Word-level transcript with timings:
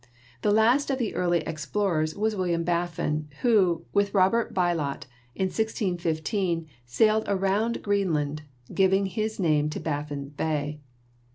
The 0.41 0.49
last 0.51 0.89
of 0.89 0.97
the 0.97 1.13
early 1.13 1.41
explor 1.41 2.01
ers 2.01 2.15
was 2.15 2.35
William 2.35 2.63
Baffin, 2.63 3.27
who, 3.43 3.85
with 3.93 4.15
Robt. 4.15 4.51
Bylot, 4.51 5.05
in 5.35 5.49
161 5.49 6.61
5 6.63 6.65
sailed 6.87 7.25
around 7.27 7.83
Greenland, 7.83 8.41
giving 8.73 9.05
his 9.05 9.39
name 9.39 9.69
to 9.69 9.79
Baffin's 9.79 10.31
Bay. 10.31 10.79